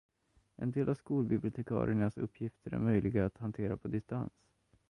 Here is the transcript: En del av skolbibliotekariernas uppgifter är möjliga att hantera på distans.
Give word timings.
En 0.65 0.71
del 0.71 0.89
av 0.89 0.93
skolbibliotekariernas 0.95 2.17
uppgifter 2.17 2.73
är 2.73 2.79
möjliga 2.79 3.25
att 3.25 3.37
hantera 3.37 3.77
på 3.77 3.87
distans. 3.87 4.33